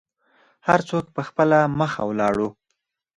[0.67, 2.49] هر څوک په خپله مخه ولاړو.